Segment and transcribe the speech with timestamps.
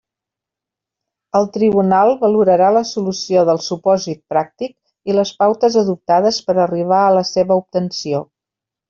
[1.39, 7.03] El tribunal valorarà la solució del supòsit pràctic i les pautes adoptades per a arribar
[7.03, 8.23] a la seua obtenció.